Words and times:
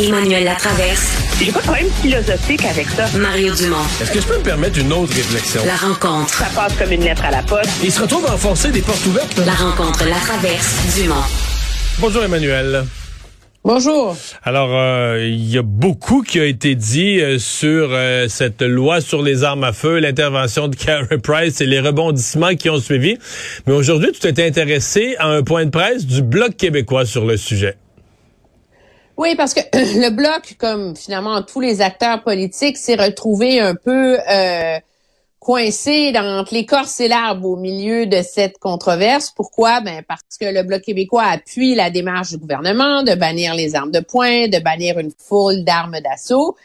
Emmanuel 0.00 0.44
Latraverse. 0.44 1.12
J'ai 1.38 1.52
pas 1.52 1.60
de 1.60 1.64
problème 1.64 1.88
philosophique 2.02 2.64
avec 2.64 2.88
ça. 2.88 3.06
Mario 3.16 3.54
Dumont. 3.54 3.76
Est-ce 4.00 4.10
que 4.10 4.20
je 4.20 4.26
peux 4.26 4.38
me 4.38 4.42
permettre 4.42 4.78
une 4.80 4.92
autre 4.92 5.14
réflexion? 5.14 5.62
La 5.64 5.76
rencontre. 5.76 6.34
Ça 6.34 6.46
passe 6.54 6.74
comme 6.76 6.90
une 6.90 7.04
lettre 7.04 7.24
à 7.24 7.30
la 7.30 7.42
poste. 7.42 7.70
Il 7.82 7.92
se 7.92 8.02
retrouve 8.02 8.26
à 8.26 8.34
enfoncer 8.34 8.70
des 8.72 8.82
portes 8.82 9.06
ouvertes. 9.06 9.40
La 9.46 9.52
rencontre, 9.52 10.04
la 10.04 10.16
traverse, 10.16 10.96
Dumont. 10.96 11.14
Bonjour 12.00 12.24
Emmanuel. 12.24 12.84
Bonjour. 13.62 14.16
Alors, 14.42 14.70
euh, 14.72 15.24
il 15.24 15.48
y 15.48 15.58
a 15.58 15.62
beaucoup 15.62 16.22
qui 16.22 16.40
a 16.40 16.44
été 16.44 16.74
dit 16.74 17.20
euh, 17.20 17.38
sur 17.38 17.88
euh, 17.92 18.26
cette 18.28 18.62
loi 18.62 19.00
sur 19.00 19.22
les 19.22 19.44
armes 19.44 19.64
à 19.64 19.72
feu, 19.72 20.00
l'intervention 20.00 20.68
de 20.68 20.76
Carey 20.76 21.18
Price 21.18 21.60
et 21.60 21.66
les 21.66 21.80
rebondissements 21.80 22.56
qui 22.56 22.68
ont 22.68 22.80
suivi. 22.80 23.16
Mais 23.66 23.72
aujourd'hui, 23.72 24.10
tu 24.12 24.18
t'es 24.20 24.44
intéressé 24.44 25.14
à 25.18 25.28
un 25.28 25.42
point 25.42 25.64
de 25.64 25.70
presse 25.70 26.04
du 26.04 26.20
Bloc 26.20 26.56
québécois 26.56 27.06
sur 27.06 27.24
le 27.24 27.36
sujet. 27.36 27.76
Oui, 29.16 29.34
parce 29.36 29.54
que 29.54 29.60
le 29.72 30.10
bloc, 30.10 30.56
comme 30.58 30.96
finalement 30.96 31.42
tous 31.42 31.60
les 31.60 31.80
acteurs 31.80 32.22
politiques, 32.22 32.76
s'est 32.76 32.96
retrouvé 32.96 33.60
un 33.60 33.74
peu 33.74 34.18
euh, 34.28 34.78
coincé 35.38 36.12
entre 36.16 36.54
l'écorce 36.54 36.98
et 37.00 37.08
l'arbre 37.08 37.46
au 37.48 37.56
milieu 37.56 38.06
de 38.06 38.22
cette 38.22 38.58
controverse. 38.58 39.30
Pourquoi? 39.30 39.80
Ben 39.80 40.02
parce 40.06 40.38
que 40.40 40.46
le 40.46 40.62
bloc 40.62 40.82
québécois 40.82 41.24
appuie 41.24 41.74
la 41.74 41.90
démarche 41.90 42.30
du 42.30 42.38
gouvernement 42.38 43.02
de 43.02 43.14
bannir 43.14 43.54
les 43.54 43.76
armes 43.76 43.92
de 43.92 44.00
poing, 44.00 44.48
de 44.48 44.58
bannir 44.58 44.98
une 44.98 45.12
foule 45.16 45.62
d'armes 45.64 46.00
d'assaut 46.00 46.56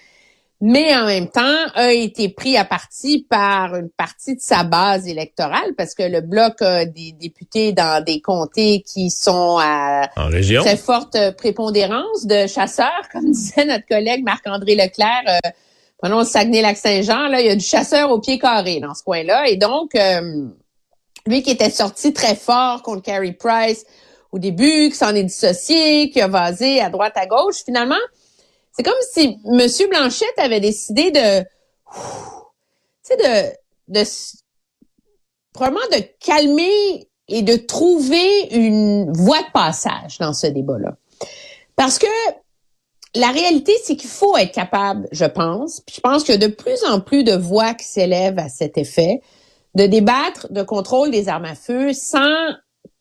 mais 0.61 0.93
en 0.95 1.05
même 1.05 1.29
temps 1.29 1.67
a 1.75 1.93
été 1.93 2.27
pris 2.27 2.57
à 2.57 2.65
partie 2.65 3.25
par 3.29 3.75
une 3.75 3.89
partie 3.89 4.35
de 4.35 4.41
sa 4.41 4.63
base 4.63 5.07
électorale 5.07 5.73
parce 5.77 5.95
que 5.95 6.03
le 6.03 6.19
bloc 6.19 6.61
a 6.61 6.83
des 6.85 7.13
députés 7.13 7.71
dans 7.71 8.03
des 8.03 8.19
comtés 8.19 8.83
qui 8.85 9.09
sont 9.09 9.57
à 9.59 10.09
En 10.17 10.27
région. 10.27 10.61
très 10.61 10.75
forte 10.75 11.17
prépondérance 11.37 12.25
de 12.25 12.45
chasseurs, 12.47 13.07
comme 13.13 13.31
disait 13.31 13.65
notre 13.65 13.85
collègue 13.85 14.23
Marc-André 14.23 14.75
Leclerc. 14.75 15.23
Euh, 15.27 15.49
prenons 15.97 16.19
le 16.19 16.25
Saguenay-Lac-Saint-Jean, 16.25 17.27
là, 17.27 17.39
il 17.39 17.47
y 17.47 17.51
a 17.51 17.55
du 17.55 17.65
chasseur 17.65 18.11
au 18.11 18.19
pied 18.19 18.37
carré 18.37 18.81
dans 18.81 18.93
ce 18.93 19.03
coin-là. 19.03 19.47
Et 19.47 19.55
donc, 19.55 19.95
euh, 19.95 20.45
lui 21.25 21.41
qui 21.41 21.51
était 21.51 21.69
sorti 21.69 22.11
très 22.11 22.35
fort 22.35 22.83
contre 22.83 23.03
Carey 23.03 23.31
Price 23.31 23.85
au 24.33 24.39
début, 24.39 24.89
qui 24.89 24.95
s'en 24.95 25.15
est 25.15 25.23
dissocié, 25.23 26.09
qui 26.09 26.19
a 26.19 26.27
vasé 26.27 26.81
à 26.81 26.89
droite 26.89 27.13
à 27.15 27.25
gauche, 27.25 27.63
finalement, 27.65 27.95
c'est 28.79 28.83
comme 28.83 28.93
si 29.11 29.39
M. 29.45 29.89
Blanchette 29.89 30.37
avait 30.37 30.61
décidé 30.61 31.11
de, 31.11 31.41
tu 31.41 31.47
sais, 33.01 33.17
de, 33.17 33.99
de, 33.99 34.03
probablement 35.51 35.85
de 35.91 36.01
calmer 36.21 37.09
et 37.27 37.41
de 37.41 37.57
trouver 37.57 38.43
une 38.51 39.11
voie 39.11 39.41
de 39.41 39.51
passage 39.51 40.17
dans 40.19 40.31
ce 40.31 40.47
débat-là. 40.47 40.95
Parce 41.75 41.99
que 41.99 42.07
la 43.15 43.31
réalité, 43.31 43.73
c'est 43.83 43.97
qu'il 43.97 44.09
faut 44.09 44.37
être 44.37 44.53
capable, 44.53 45.09
je 45.11 45.25
pense, 45.25 45.81
puis 45.81 45.97
je 45.97 46.01
pense 46.01 46.23
qu'il 46.23 46.39
y 46.39 46.41
a 46.41 46.47
de 46.47 46.53
plus 46.53 46.81
en 46.85 47.01
plus 47.01 47.25
de 47.25 47.35
voix 47.35 47.73
qui 47.73 47.85
s'élèvent 47.85 48.39
à 48.39 48.47
cet 48.47 48.77
effet, 48.77 49.21
de 49.75 49.87
débattre 49.87 50.53
de 50.53 50.63
contrôle 50.63 51.11
des 51.11 51.27
armes 51.27 51.43
à 51.43 51.55
feu 51.55 51.91
sans 51.91 52.53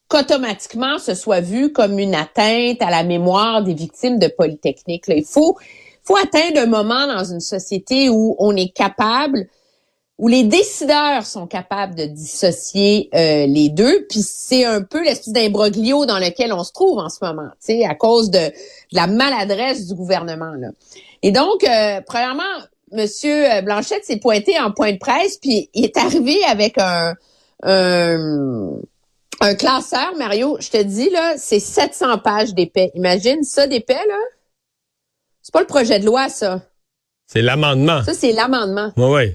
qu'automatiquement 0.08 0.98
ce 0.98 1.14
soit 1.14 1.40
vu 1.40 1.72
comme 1.72 1.98
une 1.98 2.14
atteinte 2.14 2.82
à 2.82 2.90
la 2.90 3.04
mémoire 3.04 3.62
des 3.62 3.74
victimes 3.74 4.18
de 4.18 4.26
Polytechnique. 4.26 5.06
Là, 5.06 5.14
il 5.14 5.24
faut, 5.24 5.56
faut 6.02 6.16
atteindre 6.16 6.60
un 6.60 6.66
moment 6.66 7.06
dans 7.06 7.24
une 7.24 7.40
société 7.40 8.08
où 8.08 8.34
on 8.38 8.56
est 8.56 8.74
capable, 8.74 9.46
où 10.16 10.26
les 10.26 10.44
décideurs 10.44 11.24
sont 11.26 11.46
capables 11.46 11.94
de 11.94 12.06
dissocier 12.06 13.10
euh, 13.14 13.46
les 13.46 13.68
deux. 13.68 14.06
Puis 14.08 14.20
c'est 14.20 14.64
un 14.64 14.82
peu 14.82 15.04
l'espèce 15.04 15.32
d'imbroglio 15.32 16.06
dans 16.06 16.18
lequel 16.18 16.52
on 16.52 16.64
se 16.64 16.72
trouve 16.72 16.98
en 16.98 17.10
ce 17.10 17.18
moment, 17.22 17.48
tu 17.64 17.74
sais, 17.78 17.84
à 17.84 17.94
cause 17.94 18.30
de, 18.30 18.38
de, 18.38 18.52
la 18.92 19.06
maladresse 19.06 19.86
du 19.86 19.94
gouvernement. 19.94 20.52
Là. 20.58 20.68
Et 21.22 21.30
donc, 21.30 21.62
euh, 21.64 22.00
premièrement, 22.06 22.42
Monsieur 22.90 23.60
Blanchette 23.62 24.04
s'est 24.04 24.18
pointé 24.18 24.58
en 24.58 24.72
point 24.72 24.92
de 24.92 24.98
presse, 24.98 25.36
puis 25.36 25.68
il 25.74 25.84
est 25.84 25.96
arrivé 25.98 26.42
avec 26.44 26.78
un, 26.78 27.14
un 27.62 28.78
un 29.40 29.54
classeur, 29.54 30.14
Mario, 30.16 30.56
je 30.60 30.68
te 30.70 30.82
dis, 30.82 31.10
là, 31.10 31.34
c'est 31.36 31.60
700 31.60 32.18
pages 32.18 32.54
d'épais. 32.54 32.90
Imagine 32.94 33.42
ça 33.44 33.66
d'épais, 33.66 33.94
là. 33.94 34.18
C'est 35.42 35.52
pas 35.52 35.60
le 35.60 35.66
projet 35.66 35.98
de 36.00 36.06
loi, 36.06 36.28
ça. 36.28 36.60
C'est 37.26 37.42
l'amendement. 37.42 38.02
Ça, 38.04 38.14
c'est 38.14 38.32
l'amendement. 38.32 38.92
Oui, 38.96 39.04
oui. 39.06 39.34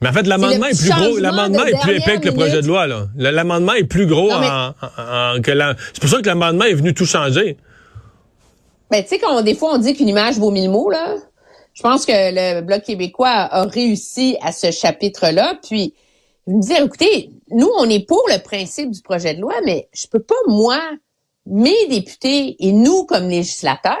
Mais 0.00 0.08
en 0.10 0.12
fait, 0.12 0.22
l'amendement 0.26 0.66
est, 0.66 0.78
plus 0.78 0.90
gros. 0.90 1.18
L'amendement 1.18 1.64
est 1.64 1.80
plus 1.80 1.96
épais 1.96 2.20
que 2.20 2.26
le 2.28 2.34
projet 2.34 2.62
de 2.62 2.66
loi, 2.68 2.86
là. 2.86 3.06
L'amendement 3.16 3.72
est 3.72 3.84
plus 3.84 4.06
gros 4.06 4.28
Non, 4.30 4.38
mais- 4.38 4.46
en, 4.48 4.68
en- 4.68 5.36
en- 5.36 5.42
que 5.42 5.50
la... 5.50 5.74
C'est 5.92 6.00
pour 6.00 6.08
ça 6.10 6.20
que 6.20 6.26
l'amendement 6.26 6.64
est 6.64 6.74
venu 6.74 6.94
tout 6.94 7.06
changer. 7.06 7.56
Ben, 8.90 9.02
tu 9.02 9.08
sais, 9.08 9.18
quand 9.18 9.42
des 9.42 9.54
fois 9.54 9.74
on 9.74 9.78
dit 9.78 9.94
qu'une 9.96 10.08
image 10.08 10.38
vaut 10.38 10.50
mille 10.52 10.70
mots, 10.70 10.88
là, 10.88 11.16
je 11.74 11.82
pense 11.82 12.06
que 12.06 12.12
le 12.14 12.60
Bloc 12.62 12.82
québécois 12.84 13.28
a 13.28 13.64
réussi 13.64 14.36
à 14.40 14.52
ce 14.52 14.70
chapitre-là. 14.70 15.58
Puis, 15.68 15.94
me 16.54 16.62
dire, 16.62 16.82
écoutez, 16.82 17.30
nous, 17.50 17.70
on 17.78 17.88
est 17.88 18.06
pour 18.06 18.22
le 18.28 18.42
principe 18.42 18.90
du 18.90 19.02
projet 19.02 19.34
de 19.34 19.40
loi, 19.40 19.54
mais 19.64 19.88
je 19.92 20.06
peux 20.06 20.22
pas, 20.22 20.34
moi, 20.46 20.80
mes 21.46 21.86
députés 21.88 22.56
et 22.58 22.72
nous, 22.72 23.04
comme 23.04 23.28
législateurs, 23.28 23.96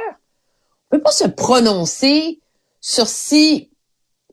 on 0.90 0.96
peut 0.96 1.02
pas 1.02 1.12
se 1.12 1.26
prononcer 1.26 2.40
sur 2.80 3.06
si 3.06 3.70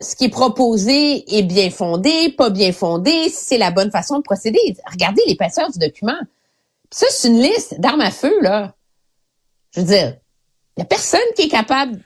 ce 0.01 0.15
qui 0.15 0.25
est 0.25 0.29
proposé 0.29 1.37
est 1.37 1.43
bien 1.43 1.69
fondé, 1.69 2.33
pas 2.37 2.49
bien 2.49 2.73
fondé, 2.73 3.29
si 3.29 3.45
c'est 3.45 3.57
la 3.57 3.71
bonne 3.71 3.91
façon 3.91 4.17
de 4.17 4.23
procéder. 4.23 4.59
Regardez 4.91 5.21
l'épaisseur 5.27 5.71
du 5.71 5.79
document. 5.79 6.19
Puis 6.89 6.99
ça, 6.99 7.07
c'est 7.09 7.29
une 7.29 7.41
liste 7.41 7.79
d'armes 7.79 8.01
à 8.01 8.11
feu, 8.11 8.33
là. 8.41 8.75
Je 9.73 9.81
veux 9.81 9.87
dire, 9.87 10.17
il 10.75 10.81
y 10.81 10.83
a 10.83 10.85
personne 10.85 11.19
qui 11.35 11.43
est 11.43 11.49
capable 11.49 11.99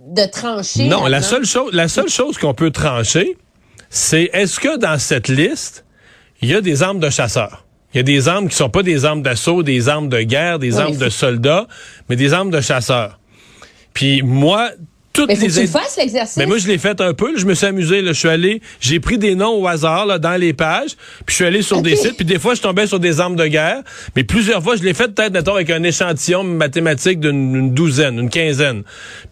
de 0.00 0.24
trancher. 0.26 0.88
Non, 0.88 1.06
la 1.06 1.22
seule 1.22 1.44
chose, 1.44 1.72
la 1.72 1.88
seule 1.88 2.08
chose 2.08 2.38
qu'on 2.38 2.54
peut 2.54 2.70
trancher, 2.70 3.36
c'est 3.94 4.28
est-ce 4.32 4.58
que 4.58 4.76
dans 4.76 4.98
cette 4.98 5.28
liste, 5.28 5.84
il 6.42 6.48
y 6.48 6.54
a 6.54 6.60
des 6.60 6.82
armes 6.82 6.98
de 6.98 7.10
chasseurs? 7.10 7.64
Il 7.92 7.98
y 7.98 8.00
a 8.00 8.02
des 8.02 8.26
armes 8.26 8.48
qui 8.48 8.56
sont 8.56 8.68
pas 8.68 8.82
des 8.82 9.04
armes 9.04 9.22
d'assaut, 9.22 9.62
des 9.62 9.88
armes 9.88 10.08
de 10.08 10.20
guerre, 10.22 10.58
des 10.58 10.74
Oui, 10.74 10.80
armes 10.80 10.96
de 10.96 11.08
soldats, 11.08 11.68
mais 12.08 12.16
des 12.16 12.32
armes 12.32 12.50
de 12.50 12.60
chasseurs. 12.60 13.20
Puis 13.92 14.22
moi, 14.22 14.70
toutes 15.14 15.28
Mais 15.28 15.36
faut 15.36 15.42
les 15.42 15.48
que 15.48 15.60
tu 15.60 15.66
fasses, 15.68 15.96
l'exercice. 15.96 16.36
mais 16.36 16.44
moi, 16.44 16.58
je 16.58 16.66
l'ai 16.66 16.76
fait 16.76 17.00
un 17.00 17.14
peu. 17.14 17.28
là. 17.32 17.38
Je 17.38 17.46
me 17.46 17.54
suis 17.54 17.66
amusé. 17.66 18.02
Là. 18.02 18.12
Je 18.12 18.18
suis 18.18 18.28
allé, 18.28 18.60
j'ai 18.80 19.00
pris 19.00 19.16
des 19.16 19.34
noms 19.34 19.54
au 19.62 19.66
hasard 19.66 20.04
là, 20.04 20.18
dans 20.18 20.38
les 20.38 20.52
pages. 20.52 20.96
Puis 21.24 21.28
je 21.28 21.34
suis 21.34 21.44
allé 21.46 21.62
sur 21.62 21.80
des 21.80 21.96
sites. 21.96 22.16
Puis 22.16 22.26
des 22.26 22.38
fois, 22.38 22.54
je 22.54 22.60
tombais 22.60 22.86
sur 22.86 23.00
des 23.00 23.20
armes 23.20 23.36
de 23.36 23.46
guerre. 23.46 23.78
Mais 24.16 24.24
plusieurs 24.24 24.62
fois, 24.62 24.76
je 24.76 24.82
l'ai 24.82 24.92
fait 24.92 25.08
peut-être, 25.14 25.32
mettons, 25.32 25.54
avec 25.54 25.70
un 25.70 25.82
échantillon 25.82 26.44
mathématique 26.44 27.20
d'une 27.20 27.54
une 27.54 27.72
douzaine, 27.74 28.18
une 28.18 28.28
quinzaine. 28.30 28.82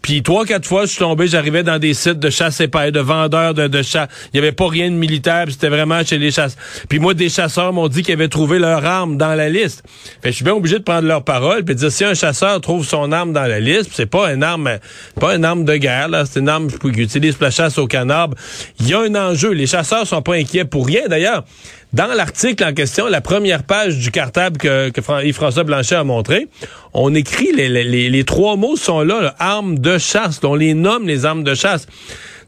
Puis 0.01 0.23
trois, 0.23 0.45
quatre 0.45 0.65
fois, 0.65 0.85
je 0.85 0.91
suis 0.91 0.99
tombé, 0.99 1.27
j'arrivais 1.27 1.63
dans 1.63 1.77
des 1.79 1.93
sites 1.93 2.19
de 2.19 2.29
chasse 2.29 2.59
et 2.61 2.67
paille, 2.69 2.91
de 2.91 3.01
vendeurs 3.01 3.53
de, 3.53 3.67
de 3.67 3.81
chasse. 3.81 4.07
Il 4.33 4.37
y 4.37 4.39
avait 4.39 4.51
pas 4.53 4.67
rien 4.69 4.89
de 4.89 4.95
militaire. 4.95 5.43
puis 5.43 5.53
C'était 5.53 5.69
vraiment 5.69 6.03
chez 6.05 6.17
les 6.17 6.31
chasseurs. 6.31 6.57
Puis 6.89 6.99
moi, 6.99 7.13
des 7.13 7.29
chasseurs 7.29 7.73
m'ont 7.73 7.89
dit 7.89 8.03
qu'ils 8.03 8.13
avaient 8.13 8.29
trouvé 8.29 8.57
leur 8.57 8.85
arme 8.85 9.17
dans 9.17 9.35
la 9.35 9.49
liste. 9.49 9.83
Fait 10.21 10.31
je 10.31 10.35
suis 10.37 10.45
bien 10.45 10.53
obligé 10.53 10.79
de 10.79 10.83
prendre 10.83 11.07
leur 11.07 11.23
parole 11.23 11.63
puis 11.65 11.75
de 11.75 11.79
dire 11.79 11.91
si 11.91 12.05
un 12.05 12.13
chasseur 12.13 12.61
trouve 12.61 12.85
son 12.85 13.11
arme 13.11 13.33
dans 13.33 13.43
la 13.43 13.59
liste, 13.59 13.89
c'est 13.93 14.05
pas 14.05 14.31
une 14.33 14.43
arme, 14.43 14.77
pas 15.19 15.35
une 15.35 15.43
arme 15.45 15.65
de 15.65 15.72
là, 16.09 16.25
c'est 16.25 16.39
une 16.39 16.49
arme 16.49 16.67
qu'ils 16.71 17.01
utilisent 17.01 17.35
pour 17.35 17.45
la 17.45 17.51
chasse 17.51 17.77
au 17.77 17.87
canard. 17.87 18.29
Il 18.79 18.87
y 18.89 18.93
a 18.93 18.99
un 18.99 19.15
enjeu. 19.15 19.51
Les 19.51 19.67
chasseurs 19.67 20.05
sont 20.07 20.21
pas 20.21 20.35
inquiets 20.35 20.65
pour 20.65 20.85
rien 20.87 21.07
d'ailleurs. 21.07 21.43
Dans 21.93 22.07
l'article 22.07 22.63
en 22.63 22.73
question, 22.73 23.07
la 23.07 23.21
première 23.21 23.63
page 23.63 23.97
du 23.97 24.09
cartable 24.09 24.57
que, 24.57 24.89
que 24.89 25.01
Fran- 25.01 25.19
Yves-François 25.19 25.63
Blanchet 25.63 25.95
a 25.95 26.03
montré, 26.03 26.47
on 26.93 27.13
écrit 27.13 27.51
les 27.53 28.23
trois 28.23 28.55
mots 28.55 28.75
sont 28.75 29.01
là, 29.01 29.21
là, 29.21 29.35
armes 29.37 29.77
de 29.77 29.97
chasse. 29.99 30.39
On 30.43 30.55
les 30.55 30.73
nomme 30.73 31.07
les 31.07 31.25
armes 31.25 31.43
de 31.43 31.53
chasse. 31.53 31.87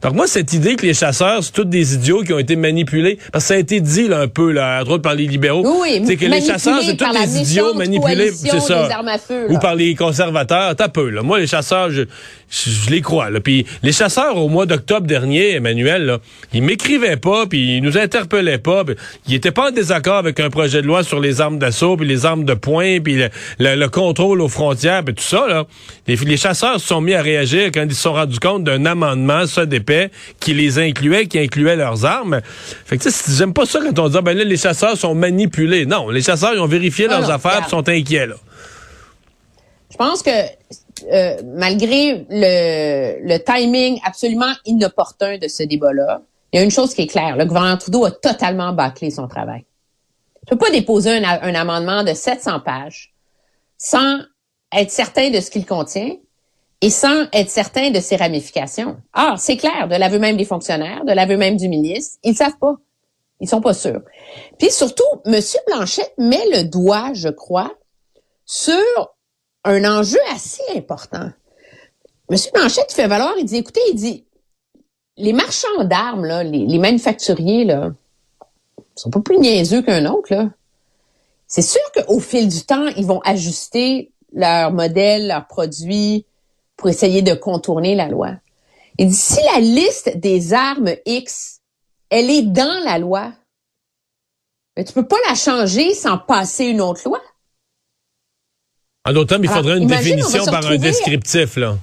Donc 0.01 0.13
moi, 0.13 0.27
cette 0.27 0.53
idée 0.53 0.75
que 0.75 0.85
les 0.85 0.93
chasseurs, 0.93 1.43
c'est 1.43 1.51
tous 1.51 1.63
des 1.65 1.93
idiots 1.95 2.21
qui 2.23 2.33
ont 2.33 2.39
été 2.39 2.55
manipulés, 2.55 3.17
parce 3.31 3.45
que 3.45 3.47
ça 3.49 3.53
a 3.55 3.57
été 3.57 3.79
dit 3.81 4.07
là, 4.07 4.21
un 4.21 4.27
peu, 4.27 4.51
là, 4.51 4.79
entre 4.81 4.91
autres 4.91 5.03
par 5.03 5.15
les 5.15 5.25
libéraux, 5.27 5.63
Oui, 5.81 6.01
c'est 6.05 6.15
que 6.15 6.25
les 6.25 6.41
chasseurs, 6.41 6.81
c'est 6.83 6.97
tous 6.97 7.05
des 7.13 7.37
idiots 7.41 7.73
manipulés, 7.73 8.31
c'est 8.31 8.59
ça. 8.59 8.87
des 8.87 9.17
feu, 9.27 9.45
Ou 9.49 9.59
par 9.59 9.75
les 9.75 9.95
conservateurs, 9.95 10.75
t'as 10.75 10.89
peu. 10.89 11.09
Là. 11.09 11.21
Moi, 11.21 11.39
les 11.39 11.47
chasseurs, 11.47 11.89
je, 11.91 12.03
je, 12.49 12.69
je 12.69 12.89
les 12.89 13.01
crois. 13.01 13.29
Là. 13.29 13.39
Puis 13.39 13.65
les 13.83 13.91
chasseurs, 13.91 14.37
au 14.37 14.49
mois 14.49 14.65
d'octobre 14.65 15.07
dernier, 15.07 15.51
Emmanuel, 15.55 16.05
là, 16.05 16.17
ils 16.53 16.61
m'écrivaient 16.61 17.17
pas, 17.17 17.45
puis 17.47 17.77
ils 17.77 17.81
nous 17.81 17.97
interpellaient 17.97 18.57
pas. 18.59 18.83
puis 18.83 18.95
ils 19.27 19.35
étaient 19.35 19.51
pas 19.51 19.69
en 19.69 19.71
désaccord 19.71 20.17
avec 20.17 20.39
un 20.39 20.49
projet 20.49 20.81
de 20.81 20.87
loi 20.87 21.03
sur 21.03 21.19
les 21.19 21.41
armes 21.41 21.57
d'assaut, 21.59 21.97
puis 21.97 22.07
les 22.07 22.25
armes 22.25 22.45
de 22.45 22.53
poing, 22.53 22.99
puis 22.99 23.15
le, 23.15 23.29
le- 23.59 23.75
le 23.75 23.89
contrôle 23.89 24.41
aux 24.41 24.47
frontières, 24.47 25.03
puis 25.03 25.13
tout 25.15 25.23
ça. 25.23 25.45
Là. 25.47 25.65
Les, 26.07 26.15
les 26.15 26.37
chasseurs 26.37 26.79
se 26.79 26.87
sont 26.87 27.01
mis 27.01 27.13
à 27.13 27.21
réagir 27.21 27.71
quand 27.73 27.83
ils 27.83 27.95
se 27.95 28.01
sont 28.01 28.13
rendus 28.13 28.39
compte 28.39 28.63
d'un 28.63 28.85
amendement, 28.85 29.45
ça 29.47 29.65
qui 30.39 30.53
les 30.53 30.79
incluait, 30.79 31.27
qui 31.27 31.39
incluait 31.39 31.75
leurs 31.75 32.05
armes. 32.05 32.41
Fait 32.85 32.97
que 32.97 33.03
tu 33.03 33.11
sais, 33.11 33.33
j'aime 33.35 33.53
pas 33.53 33.65
ça 33.65 33.79
quand 33.79 33.99
on 33.99 34.09
dit, 34.09 34.17
ah, 34.17 34.21
ben 34.21 34.37
là, 34.37 34.43
les 34.43 34.57
chasseurs 34.57 34.97
sont 34.97 35.15
manipulés. 35.15 35.85
Non, 35.85 36.09
les 36.09 36.21
chasseurs, 36.21 36.53
ils 36.53 36.59
ont 36.59 36.67
vérifié 36.67 37.07
Ah 37.09 37.19
leurs 37.19 37.29
non, 37.29 37.35
affaires, 37.35 37.61
puis 37.61 37.69
sont 37.69 37.87
inquiets, 37.87 38.27
là. 38.27 38.35
Je 39.91 39.97
pense 39.97 40.21
que 40.21 40.29
euh, 41.11 41.37
malgré 41.55 42.25
le, 42.29 43.27
le 43.27 43.37
timing 43.37 43.99
absolument 44.03 44.53
inopportun 44.65 45.37
de 45.37 45.47
ce 45.47 45.63
débat-là, 45.63 46.21
il 46.51 46.57
y 46.57 46.61
a 46.61 46.63
une 46.63 46.71
chose 46.71 46.93
qui 46.93 47.03
est 47.03 47.07
claire. 47.07 47.37
Le 47.37 47.45
gouvernement 47.45 47.77
Trudeau 47.77 48.05
a 48.05 48.11
totalement 48.11 48.73
bâclé 48.73 49.09
son 49.09 49.27
travail. 49.27 49.65
Tu 50.47 50.55
peux 50.55 50.57
pas 50.57 50.69
déposer 50.69 51.11
un, 51.11 51.23
un 51.23 51.55
amendement 51.55 52.03
de 52.03 52.13
700 52.13 52.61
pages 52.61 53.13
sans 53.77 54.19
être 54.73 54.91
certain 54.91 55.29
de 55.29 55.39
ce 55.39 55.51
qu'il 55.51 55.65
contient, 55.65 56.11
et 56.81 56.89
sans 56.89 57.25
être 57.33 57.49
certain 57.49 57.91
de 57.91 57.99
ses 57.99 58.15
ramifications. 58.15 58.97
Ah, 59.13 59.35
c'est 59.37 59.57
clair, 59.57 59.87
de 59.87 59.95
l'aveu 59.95 60.19
même 60.19 60.37
des 60.37 60.45
fonctionnaires, 60.45 61.05
de 61.05 61.13
l'aveu 61.13 61.37
même 61.37 61.57
du 61.57 61.69
ministre, 61.69 62.17
ils 62.23 62.35
savent 62.35 62.57
pas. 62.59 62.75
Ils 63.39 63.49
sont 63.49 63.61
pas 63.61 63.73
sûrs. 63.73 64.01
Puis 64.59 64.71
surtout, 64.71 65.03
M. 65.25 65.39
Blanchette 65.67 66.13
met 66.17 66.45
le 66.51 66.63
doigt, 66.63 67.11
je 67.13 67.29
crois, 67.29 67.73
sur 68.45 69.15
un 69.63 69.83
enjeu 69.83 70.19
assez 70.33 70.63
important. 70.75 71.31
M. 72.29 72.37
Blanchette 72.53 72.91
fait 72.91 73.07
valoir, 73.07 73.33
il 73.37 73.45
dit, 73.45 73.57
écoutez, 73.57 73.81
il 73.91 73.95
dit, 73.95 74.25
les 75.17 75.33
marchands 75.33 75.83
d'armes, 75.83 76.25
là, 76.25 76.43
les, 76.43 76.65
les, 76.65 76.79
manufacturiers, 76.79 77.65
là, 77.65 77.91
sont 78.95 79.09
pas 79.09 79.21
plus 79.21 79.37
niaiseux 79.37 79.81
qu'un 79.81 80.05
autre, 80.05 80.33
là. 80.33 80.49
C'est 81.47 81.61
sûr 81.61 81.81
qu'au 81.93 82.19
fil 82.19 82.47
du 82.47 82.63
temps, 82.63 82.87
ils 82.97 83.05
vont 83.05 83.21
ajuster 83.21 84.11
leur 84.33 84.71
modèle, 84.71 85.27
leurs 85.27 85.47
produits 85.47 86.25
pour 86.77 86.89
essayer 86.89 87.21
de 87.21 87.33
contourner 87.33 87.95
la 87.95 88.07
loi. 88.07 88.31
Il 88.97 89.09
dit, 89.09 89.15
si 89.15 89.39
la 89.53 89.59
liste 89.59 90.17
des 90.17 90.53
armes 90.53 90.95
X, 91.05 91.59
elle 92.09 92.29
est 92.29 92.43
dans 92.43 92.83
la 92.83 92.97
loi, 92.97 93.33
mais 94.77 94.83
tu 94.83 94.93
peux 94.93 95.07
pas 95.07 95.17
la 95.27 95.35
changer 95.35 95.93
sans 95.93 96.17
passer 96.17 96.65
une 96.65 96.81
autre 96.81 97.01
loi. 97.05 97.21
En 99.05 99.13
d'autres 99.13 99.29
termes, 99.29 99.43
il 99.43 99.49
faudrait 99.49 99.77
une 99.77 99.87
définition 99.87 100.45
par 100.45 100.65
un 100.65 100.77
descriptif, 100.77 101.57
là. 101.57 101.77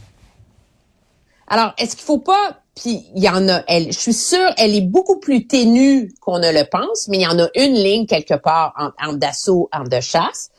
Alors, 1.46 1.72
est-ce 1.76 1.96
qu'il 1.96 2.04
faut 2.04 2.18
pas 2.18 2.62
puis 2.74 3.04
il 3.14 3.22
y 3.22 3.28
en 3.28 3.48
a, 3.48 3.62
elle, 3.68 3.92
je 3.92 3.98
suis 3.98 4.14
sûre, 4.14 4.50
elle 4.56 4.74
est 4.74 4.80
beaucoup 4.80 5.18
plus 5.18 5.46
ténue 5.46 6.12
qu'on 6.20 6.38
ne 6.38 6.50
le 6.50 6.64
pense, 6.64 7.08
mais 7.08 7.18
il 7.18 7.22
y 7.22 7.26
en 7.26 7.38
a 7.38 7.48
une 7.54 7.74
ligne 7.74 8.06
quelque 8.06 8.34
part 8.34 8.92
en, 8.98 9.12
d'assaut, 9.12 9.68
en 9.72 9.84
de 9.84 10.00
chasse. 10.00 10.50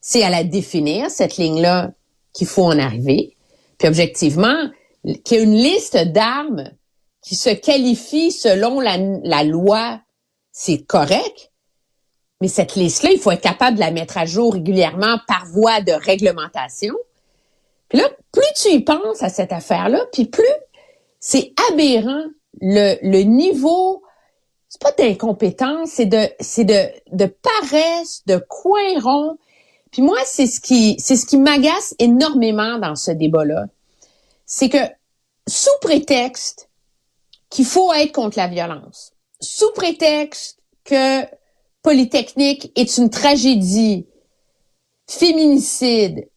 C'est 0.00 0.24
à 0.24 0.30
la 0.30 0.42
définir, 0.42 1.10
cette 1.10 1.36
ligne-là, 1.36 1.92
qu'il 2.32 2.48
faut 2.48 2.64
en 2.64 2.78
arriver. 2.78 3.36
Puis 3.78 3.88
objectivement, 3.88 4.70
qu'il 5.24 5.38
y 5.38 5.40
ait 5.40 5.44
une 5.44 5.54
liste 5.54 5.96
d'armes 5.96 6.70
qui 7.22 7.36
se 7.36 7.50
qualifie 7.50 8.30
selon 8.30 8.80
la, 8.80 9.44
loi, 9.44 10.00
c'est 10.52 10.84
correct. 10.84 11.52
Mais 12.40 12.48
cette 12.48 12.74
liste-là, 12.74 13.10
il 13.12 13.18
faut 13.18 13.30
être 13.30 13.40
capable 13.40 13.76
de 13.76 13.80
la 13.80 13.90
mettre 13.90 14.18
à 14.18 14.26
jour 14.26 14.52
régulièrement 14.52 15.18
par 15.26 15.46
voie 15.46 15.80
de 15.80 15.92
réglementation. 15.92 16.94
Puis 17.88 17.98
là, 17.98 18.08
plus 18.32 18.42
tu 18.56 18.68
y 18.68 18.80
penses 18.80 19.22
à 19.22 19.28
cette 19.28 19.52
affaire-là, 19.52 20.00
puis 20.12 20.26
plus 20.26 20.44
c'est 21.20 21.54
aberrant 21.70 22.24
le, 22.60 22.96
le 23.02 23.22
niveau, 23.22 24.02
c'est 24.68 24.80
pas 24.80 24.92
d'incompétence, 24.92 25.90
c'est 25.90 26.06
de, 26.06 26.28
c'est 26.40 26.64
de, 26.64 26.88
de 27.12 27.26
paresse, 27.26 28.22
de 28.26 28.36
coin 28.48 29.00
rond. 29.00 29.38
Puis 29.94 30.02
moi, 30.02 30.18
c'est 30.26 30.48
ce 30.48 30.60
qui, 30.60 30.96
c'est 30.98 31.14
ce 31.14 31.24
qui 31.24 31.36
m'agace 31.36 31.94
énormément 32.00 32.80
dans 32.80 32.96
ce 32.96 33.12
débat-là. 33.12 33.66
C'est 34.44 34.68
que, 34.68 34.84
sous 35.46 35.70
prétexte 35.80 36.68
qu'il 37.48 37.64
faut 37.64 37.92
être 37.92 38.10
contre 38.10 38.36
la 38.36 38.48
violence, 38.48 39.12
sous 39.38 39.70
prétexte 39.72 40.58
que 40.82 41.22
Polytechnique 41.82 42.72
est 42.74 42.98
une 42.98 43.08
tragédie, 43.08 44.08
féminicide, 45.08 46.28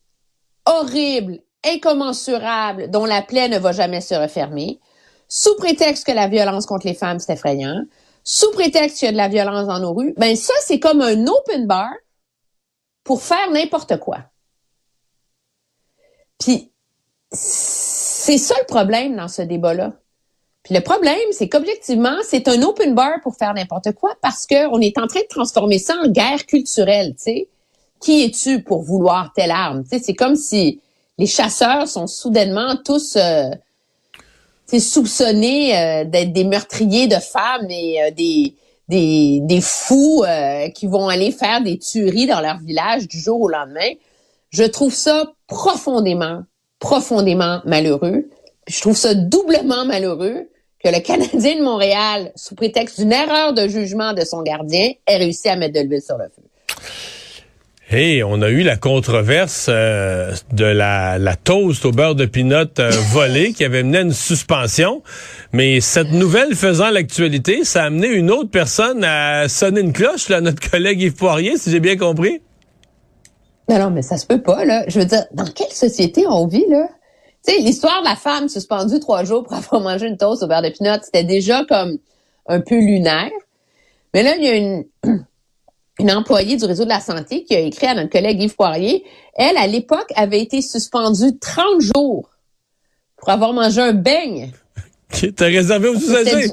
horrible, 0.67 1.39
incommensurable 1.65 2.91
dont 2.91 3.05
la 3.05 3.23
plaie 3.23 3.49
ne 3.49 3.57
va 3.57 3.71
jamais 3.71 4.01
se 4.01 4.13
refermer, 4.13 4.79
sous 5.29 5.55
prétexte 5.55 6.05
que 6.05 6.11
la 6.11 6.27
violence 6.27 6.67
contre 6.67 6.85
les 6.85 6.93
femmes, 6.93 7.17
c'est 7.17 7.33
effrayant, 7.33 7.81
sous 8.23 8.51
prétexte 8.51 8.99
qu'il 8.99 9.07
y 9.07 9.09
a 9.09 9.13
de 9.13 9.17
la 9.17 9.29
violence 9.29 9.65
dans 9.65 9.79
nos 9.79 9.95
rues, 9.95 10.13
ben 10.15 10.35
ça, 10.35 10.53
c'est 10.61 10.79
comme 10.79 11.01
un 11.01 11.25
open 11.25 11.65
bar 11.65 11.89
pour 13.07 13.23
faire 13.23 13.49
n'importe 13.51 13.97
quoi. 13.99 14.17
Puis, 16.37 16.71
c'est 17.31 18.37
ça 18.37 18.53
le 18.59 18.65
problème 18.65 19.15
dans 19.15 19.29
ce 19.29 19.41
débat-là. 19.41 19.93
Puis 20.61 20.75
le 20.75 20.81
problème, 20.81 21.15
c'est 21.31 21.47
qu'objectivement, 21.47 22.17
c'est 22.23 22.49
un 22.49 22.61
open 22.63 22.93
bar 22.93 23.21
pour 23.23 23.35
faire 23.37 23.53
n'importe 23.53 23.93
quoi 23.93 24.11
parce 24.21 24.45
qu'on 24.45 24.81
est 24.81 24.97
en 24.97 25.07
train 25.07 25.21
de 25.21 25.27
transformer 25.29 25.79
ça 25.79 25.95
en 26.03 26.09
guerre 26.09 26.45
culturelle, 26.45 27.15
tu 27.15 27.23
sais. 27.23 27.47
Qui 28.01 28.23
es-tu 28.23 28.61
pour 28.61 28.83
vouloir 28.83 29.31
telle 29.33 29.51
arme? 29.51 29.85
Tu 29.89 29.99
c'est 29.99 30.13
comme 30.13 30.35
si 30.35 30.81
les 31.17 31.25
chasseurs 31.25 31.87
sont 31.87 32.05
soudainement 32.07 32.75
tous 32.83 33.15
euh, 33.15 33.49
soupçonnés 34.77 35.77
euh, 35.77 36.03
d'être 36.03 36.33
des 36.33 36.43
meurtriers 36.43 37.07
de 37.07 37.15
femmes 37.15 37.67
et 37.69 38.03
euh, 38.03 38.11
des, 38.11 38.53
des, 38.87 39.39
des 39.43 39.61
fous 39.61 40.23
euh, 40.25 40.69
qui 40.69 40.87
vont 40.87 41.07
aller 41.07 41.31
faire 41.31 41.61
des 41.61 41.77
tueries 41.77 42.27
dans 42.27 42.41
leur 42.41 42.59
village 42.59 43.07
du 43.07 43.19
jour 43.19 43.41
au 43.41 43.49
lendemain. 43.49 43.91
Je 44.49 44.63
trouve 44.63 44.93
ça 44.93 45.33
profondément, 45.47 46.43
profondément 46.79 47.61
malheureux. 47.65 48.29
je 48.67 48.81
trouve 48.81 48.95
ça 48.95 49.13
doublement 49.13 49.85
malheureux 49.85 50.49
que 50.83 50.89
le 50.89 50.99
Canadien 50.99 51.57
de 51.57 51.63
Montréal, 51.63 52.31
sous 52.35 52.55
prétexte 52.55 52.99
d'une 52.99 53.11
erreur 53.11 53.53
de 53.53 53.67
jugement 53.67 54.13
de 54.13 54.21
son 54.21 54.41
gardien, 54.41 54.91
ait 55.07 55.17
réussi 55.17 55.49
à 55.49 55.55
mettre 55.55 55.73
de 55.73 55.85
l'huile 55.85 56.01
sur 56.01 56.17
le 56.17 56.25
feu. 56.25 56.43
Hey, 57.89 58.21
on 58.21 58.41
a 58.41 58.49
eu 58.49 58.63
la 58.63 58.75
controverse 58.75 59.67
euh, 59.69 60.33
de 60.51 60.65
la, 60.65 61.17
la 61.19 61.37
toast 61.37 61.85
au 61.85 61.93
beurre 61.93 62.15
de 62.15 62.25
pinot 62.25 62.65
euh, 62.79 62.91
volée 63.13 63.53
qui 63.53 63.63
avait 63.63 63.81
mené 63.81 63.99
à 63.99 64.01
une 64.01 64.11
suspension. 64.11 65.03
Mais 65.53 65.79
cette 65.79 66.11
nouvelle 66.11 66.53
faisant 66.53 66.89
l'actualité, 66.89 67.63
ça 67.63 67.83
a 67.83 67.85
amené 67.85 68.07
une 68.09 68.29
autre 68.29 68.51
personne 68.51 69.05
à 69.05 69.47
sonner 69.47 69.79
une 69.79 69.93
cloche, 69.93 70.27
là, 70.27 70.41
notre 70.41 70.69
collègue 70.69 70.99
Yves 70.99 71.13
Poirier, 71.13 71.55
si 71.55 71.71
j'ai 71.71 71.79
bien 71.79 71.95
compris. 71.95 72.41
Non, 73.69 73.79
non, 73.79 73.89
mais 73.89 74.01
ça 74.01 74.17
se 74.17 74.25
peut 74.25 74.41
pas, 74.41 74.65
là. 74.65 74.83
Je 74.89 74.99
veux 74.99 75.05
dire, 75.05 75.23
dans 75.31 75.47
quelle 75.47 75.71
société 75.71 76.27
on 76.27 76.45
vit, 76.45 76.65
là? 76.67 76.89
Tu 77.47 77.53
sais, 77.53 77.61
l'histoire 77.61 78.01
de 78.01 78.09
la 78.09 78.17
femme 78.17 78.49
suspendue 78.49 78.99
trois 78.99 79.23
jours 79.23 79.43
pour 79.43 79.53
avoir 79.53 79.79
mangé 79.81 80.07
une 80.07 80.17
toast 80.17 80.43
au 80.43 80.47
beurre 80.47 80.61
de 80.61 80.71
pinot, 80.71 80.99
c'était 81.03 81.23
déjà 81.23 81.63
comme 81.63 81.99
un 82.47 82.59
peu 82.59 82.75
lunaire. 82.75 83.31
Mais 84.13 84.23
là, 84.23 84.35
il 84.35 84.43
y 84.43 84.49
a 84.49 84.55
une 84.55 84.83
une 85.99 86.11
employée 86.11 86.57
du 86.57 86.65
réseau 86.65 86.83
de 86.83 86.89
la 86.89 86.99
santé 86.99 87.43
qui 87.43 87.55
a 87.55 87.59
écrit 87.59 87.87
à 87.87 87.95
notre 87.95 88.09
collègue 88.09 88.41
Yves 88.41 88.55
Poirier. 88.55 89.03
Elle, 89.35 89.57
à 89.57 89.67
l'époque, 89.67 90.11
avait 90.15 90.41
été 90.41 90.61
suspendue 90.61 91.37
30 91.39 91.81
jours 91.81 92.29
pour 93.17 93.29
avoir 93.29 93.53
mangé 93.53 93.81
un 93.81 93.93
beigne. 93.93 94.51
Qui 95.11 95.27
était 95.27 95.47
réservé 95.47 95.87
aux 95.87 95.95
usagers. 95.95 96.51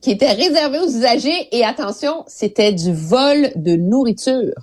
qui 0.00 0.12
était 0.12 0.32
réservé 0.32 0.78
aux 0.78 0.88
usagers. 0.88 1.48
Et 1.52 1.62
attention, 1.62 2.24
c'était 2.26 2.72
du 2.72 2.92
vol 2.92 3.52
de 3.54 3.76
nourriture. 3.76 4.54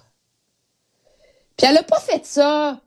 Puis 1.55 1.67
elle 1.69 1.77
a 1.77 1.83
pas 1.83 1.99
fait 1.99 2.25
ça 2.25 2.81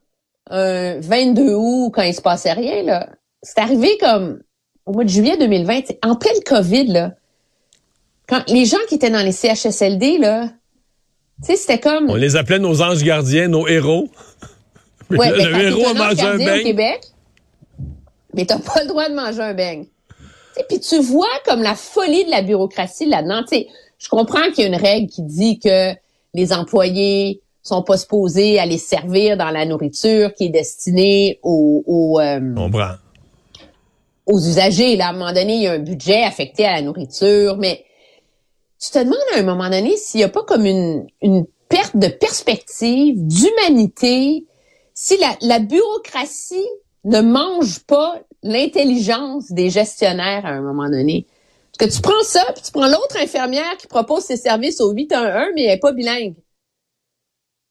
un 0.49 0.99
22 0.99 1.53
août 1.55 1.91
quand 1.95 2.01
il 2.01 2.13
se 2.13 2.21
passait 2.21 2.51
rien, 2.51 2.83
là. 2.83 3.09
C'est 3.41 3.59
arrivé 3.59 3.97
comme 3.99 4.41
au 4.85 4.91
mois 4.91 5.05
de 5.05 5.09
juillet 5.09 5.37
2020, 5.37 5.93
en 6.03 6.15
pleine 6.15 6.43
COVID, 6.45 6.87
là 6.87 7.13
quand 8.33 8.43
les 8.51 8.65
gens 8.65 8.79
qui 8.89 8.95
étaient 8.95 9.11
dans 9.11 9.21
les 9.21 9.31
CHSLD, 9.31 10.17
là, 10.17 10.49
tu 11.43 11.47
sais, 11.47 11.55
c'était 11.55 11.79
comme. 11.79 12.09
On 12.09 12.15
les 12.15 12.35
appelait 12.35 12.59
nos 12.59 12.81
anges 12.81 13.03
gardiens, 13.03 13.47
nos 13.47 13.67
héros. 13.67 14.09
Ouais, 15.09 15.29
le 15.29 15.51
ben, 15.51 15.59
héros 15.59 15.89
a 15.89 15.93
mangé 15.93 16.21
un 16.21 16.37
beigne. 16.37 16.61
Au 16.61 16.63
Québec, 16.63 17.01
mais 18.33 18.45
t'as 18.45 18.57
pas 18.57 18.81
le 18.81 18.87
droit 18.87 19.09
de 19.09 19.13
manger 19.13 19.41
un 19.41 19.53
beigne. 19.53 19.85
Puis 20.67 20.79
tu 20.79 20.99
vois 21.01 21.27
comme 21.45 21.61
la 21.61 21.75
folie 21.75 22.25
de 22.25 22.31
la 22.31 22.41
bureaucratie 22.41 23.05
là-dedans. 23.05 23.43
Je 23.51 24.09
comprends 24.09 24.49
qu'il 24.49 24.63
y 24.63 24.63
a 24.63 24.69
une 24.69 24.81
règle 24.81 25.09
qui 25.09 25.21
dit 25.21 25.59
que 25.59 25.93
les 26.33 26.51
employés 26.51 27.41
sont 27.61 27.83
pas 27.83 27.97
supposés 27.97 28.57
aller 28.57 28.79
servir 28.79 29.37
dans 29.37 29.51
la 29.51 29.65
nourriture 29.65 30.33
qui 30.33 30.45
est 30.45 30.49
destinée 30.49 31.37
aux, 31.43 31.83
aux, 31.85 32.19
euh, 32.19 32.39
aux 34.25 34.39
usagers. 34.39 34.95
Là, 34.95 35.07
à 35.07 35.09
un 35.09 35.13
moment 35.13 35.33
donné, 35.33 35.57
il 35.57 35.61
y 35.63 35.67
a 35.67 35.73
un 35.73 35.79
budget 35.79 36.23
affecté 36.23 36.65
à 36.65 36.71
la 36.71 36.81
nourriture, 36.81 37.57
mais 37.57 37.85
tu 38.83 38.91
te 38.91 38.99
demandes 38.99 39.17
à 39.33 39.39
un 39.39 39.43
moment 39.43 39.69
donné 39.69 39.95
s'il 39.95 40.17
n'y 40.17 40.25
a 40.25 40.29
pas 40.29 40.43
comme 40.43 40.65
une, 40.65 41.07
une 41.21 41.45
perte 41.69 41.95
de 41.95 42.07
perspective, 42.07 43.15
d'humanité, 43.17 44.45
si 44.93 45.17
la, 45.17 45.37
la 45.41 45.59
bureaucratie 45.59 46.67
ne 47.05 47.21
mange 47.21 47.79
pas 47.85 48.19
l'intelligence 48.43 49.51
des 49.51 49.69
gestionnaires 49.69 50.45
à 50.45 50.49
un 50.49 50.61
moment 50.61 50.89
donné. 50.89 51.27
Parce 51.77 51.89
que 51.89 51.95
tu 51.95 52.01
prends 52.01 52.23
ça, 52.23 52.43
puis 52.53 52.61
tu 52.61 52.71
prends 52.71 52.87
l'autre 52.87 53.17
infirmière 53.17 53.77
qui 53.77 53.87
propose 53.87 54.23
ses 54.23 54.37
services 54.37 54.81
au 54.81 54.91
811, 54.91 55.51
mais 55.55 55.63
elle 55.63 55.67
n'est 55.69 55.79
pas 55.79 55.93
bilingue. 55.93 56.35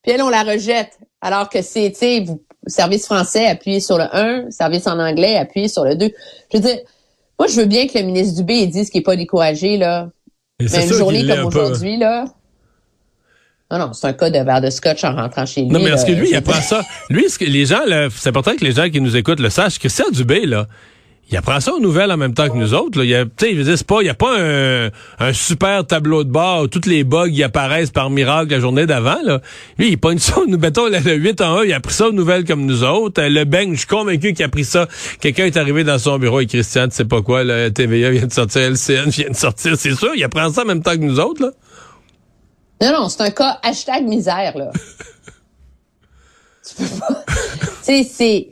Puis 0.03 0.13
elle, 0.13 0.23
on 0.23 0.31
la 0.31 0.43
rejette. 0.43 0.99
Alors 1.21 1.49
que 1.51 1.61
c'est, 1.61 1.93
tu 1.93 1.99
sais, 1.99 2.25
service 2.67 3.05
français, 3.05 3.47
appuyez 3.47 3.81
sur 3.81 3.99
le 3.99 4.05
1, 4.13 4.51
service 4.51 4.87
en 4.87 4.99
anglais, 4.99 5.37
appuyez 5.37 5.69
sur 5.69 5.85
le 5.85 5.95
2. 5.95 6.11
Je 6.53 6.57
veux 6.57 6.63
dire, 6.65 6.79
moi, 7.39 7.49
je 7.49 7.61
veux 7.61 7.67
bien 7.67 7.87
que 7.87 7.99
le 7.99 8.05
ministre 8.05 8.37
Dubé 8.37 8.67
dise 8.67 8.89
qu'il 8.91 9.01
n'est 9.01 9.05
pas 9.05 9.17
découragé, 9.17 9.77
là. 9.77 10.11
Mais 10.71 10.87
une 10.87 10.93
journée 10.95 11.27
comme 11.27 11.47
aujourd'hui, 11.47 11.97
là. 11.97 12.27
Non, 13.71 13.79
non, 13.79 13.93
c'est 13.95 14.07
un 14.07 14.13
cas 14.13 14.29
de 14.29 14.39
verre 14.39 14.61
de 14.61 14.69
scotch 14.69 15.03
en 15.03 15.17
rentrant 15.17 15.47
chez 15.47 15.63
lui. 15.63 15.71
Non, 15.71 15.81
mais 15.81 15.91
est-ce 15.91 16.05
que 16.05 16.13
lui, 16.13 16.29
il 16.29 16.35
apprend 16.35 16.61
ça? 16.61 16.83
Lui, 17.09 17.25
que 17.25 17.45
les 17.45 17.65
gens, 17.65 17.81
c'est 18.15 18.29
important 18.29 18.55
que 18.55 18.65
les 18.65 18.73
gens 18.73 18.91
qui 18.91 19.01
nous 19.01 19.17
écoutent 19.17 19.41
le 19.41 19.49
sachent. 19.49 19.79
Christian 19.79 20.11
Dubé, 20.13 20.45
là, 20.45 20.67
il 21.31 21.37
apprend 21.39 21.61
ça 21.61 21.73
aux 21.73 21.81
nouvelles 21.81 22.13
en 22.13 22.19
même 22.19 22.35
temps 22.35 22.49
que 22.49 22.57
nous 22.57 22.75
autres. 22.75 22.99
Là. 22.99 23.05
Il 23.05 23.11
y 23.11 23.15
a, 23.15 23.25
c'est 23.39 23.87
pas, 23.87 24.03
il 24.03 24.07
y 24.07 24.11
a 24.11 24.15
pas 24.15 24.39
un, 24.39 24.91
un, 25.19 25.33
super 25.33 25.87
tableau 25.87 26.25
de 26.25 26.31
bord 26.31 26.63
où 26.63 26.67
tous 26.67 26.87
les 26.87 27.05
bugs 27.05 27.29
y 27.29 27.43
apparaissent 27.43 27.91
par 27.91 28.11
miracle 28.11 28.51
la 28.51 28.61
journée 28.61 28.85
d'avant. 28.85 29.17
Là. 29.25 29.41
Lui, 29.79 29.89
il 29.89 29.97
pogne 29.97 30.19
ça, 30.19 30.37
nous 30.47 30.59
mettons 30.59 30.89
le 30.89 30.99
8 30.99 31.41
en 31.41 31.59
1, 31.61 31.65
il 31.65 31.73
a 31.73 31.81
pris 31.81 31.95
ça 31.95 32.09
aux 32.09 32.13
nouvelles 32.13 32.45
comme 32.45 32.67
nous 32.67 32.85
autres. 32.85 33.23
Le 33.23 33.45
bang, 33.45 33.73
je 33.73 33.79
suis 33.79 33.87
convaincu 33.87 34.35
qu'il 34.35 34.45
a 34.45 34.49
pris 34.49 34.65
ça. 34.65 34.89
Quelqu'un 35.21 35.47
est 35.47 35.57
arrivé 35.57 35.85
dans 35.85 35.99
son 35.99 36.19
bureau 36.19 36.41
et 36.41 36.47
Christian, 36.47 36.89
tu 36.89 36.97
sais 36.97 37.07
pas 37.07 37.23
quoi, 37.23 37.45
le 37.45 37.71
TVA 37.71 38.11
vient 38.11 38.27
de 38.27 38.33
sortir, 38.33 38.63
LCN 38.63 39.09
vient 39.09 39.31
de 39.31 39.37
sortir, 39.37 39.77
c'est 39.79 39.95
sûr, 39.95 40.15
il 40.15 40.25
apprend 40.25 40.53
ça 40.53 40.63
en 40.63 40.67
même 40.67 40.83
temps 40.83 40.93
que 40.93 40.97
nous 40.99 41.19
autres. 41.19 41.43
Là. 41.43 41.51
Non, 42.83 43.01
non, 43.01 43.09
c'est 43.09 43.23
un 43.23 43.31
cas 43.31 43.59
hashtag 43.63 44.05
misère, 44.05 44.59
là. 44.59 44.71
tu 46.69 46.75
peux 46.83 46.99
pas. 46.99 47.25
c'est 47.83 48.52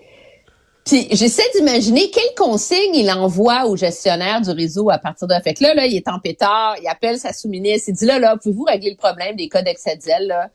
puis 0.84 1.08
j'essaie 1.12 1.48
d'imaginer 1.54 2.10
quelle 2.10 2.34
consigne 2.36 2.94
il 2.94 3.10
envoie 3.10 3.66
au 3.66 3.76
gestionnaire 3.76 4.40
du 4.40 4.50
réseau 4.50 4.90
à 4.90 4.98
partir 4.98 5.28
de 5.28 5.34
fait 5.44 5.54
que 5.54 5.62
là, 5.62 5.74
là, 5.74 5.86
il 5.86 5.96
est 5.96 6.08
en 6.08 6.18
pétard, 6.18 6.74
il 6.82 6.88
appelle 6.88 7.18
sa 7.18 7.32
sous-ministre, 7.32 7.88
il 7.88 7.94
dit 7.94 8.06
là, 8.06 8.18
là, 8.18 8.36
pouvez-vous 8.36 8.64
régler 8.64 8.90
le 8.90 8.96
problème 8.96 9.36
des 9.36 9.48
codes 9.48 9.66
Excel, 9.66 10.26
là? 10.26 10.48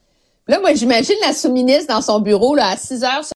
Là, 0.47 0.59
moi, 0.59 0.75
j'imagine 0.75 1.15
la 1.25 1.33
sous-ministre 1.33 1.87
dans 1.93 2.01
son 2.01 2.19
bureau 2.19 2.53
là, 2.53 2.69
à 2.69 2.77
6 2.77 3.03
heures 3.03 3.23